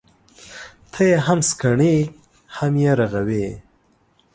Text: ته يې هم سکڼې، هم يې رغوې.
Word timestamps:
ته 0.91 1.01
يې 1.09 1.17
هم 1.25 1.39
سکڼې، 1.49 1.95
هم 2.57 2.73
يې 2.83 2.91
رغوې. 2.99 3.47